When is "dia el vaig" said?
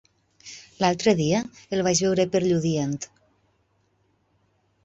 1.19-2.01